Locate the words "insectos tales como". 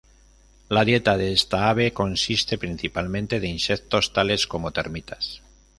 3.49-4.71